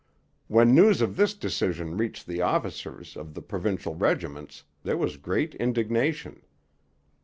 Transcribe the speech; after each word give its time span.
When 0.47 0.73
news 0.73 0.99
of 1.01 1.15
this 1.15 1.35
decision 1.35 1.95
reached 1.95 2.25
the 2.25 2.41
officers 2.41 3.15
of 3.15 3.35
the 3.35 3.41
provincial 3.43 3.93
regiments, 3.93 4.63
there 4.81 4.97
was 4.97 5.15
great 5.15 5.53
indignation. 5.53 6.41